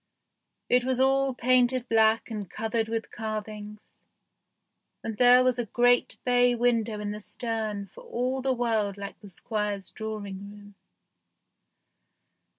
[0.67, 3.79] It was all painted black and covered with carvings,
[5.03, 9.19] and there was a great bay window in the stern for all the world like
[9.19, 10.75] the Squire's drawing room.